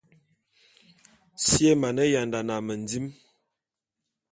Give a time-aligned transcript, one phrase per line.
[1.45, 3.05] Si é mane yandane a mendim.